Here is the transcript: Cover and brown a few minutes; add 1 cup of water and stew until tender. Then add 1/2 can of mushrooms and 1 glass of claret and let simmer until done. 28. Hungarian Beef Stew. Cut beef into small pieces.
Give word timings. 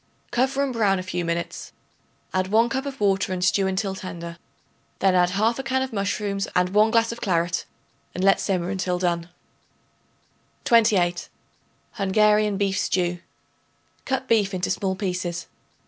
Cover 0.31 0.63
and 0.63 0.73
brown 0.73 0.97
a 0.97 1.03
few 1.03 1.23
minutes; 1.23 1.73
add 2.33 2.47
1 2.47 2.69
cup 2.69 2.87
of 2.87 2.99
water 2.99 3.31
and 3.33 3.45
stew 3.45 3.67
until 3.67 3.93
tender. 3.93 4.39
Then 4.97 5.13
add 5.13 5.29
1/2 5.33 5.63
can 5.63 5.83
of 5.83 5.93
mushrooms 5.93 6.47
and 6.55 6.69
1 6.69 6.89
glass 6.89 7.11
of 7.11 7.21
claret 7.21 7.65
and 8.15 8.23
let 8.23 8.39
simmer 8.39 8.71
until 8.71 8.97
done. 8.97 9.29
28. 10.65 11.29
Hungarian 11.91 12.57
Beef 12.57 12.79
Stew. 12.79 13.19
Cut 14.05 14.27
beef 14.27 14.55
into 14.55 14.71
small 14.71 14.95
pieces. 14.95 15.45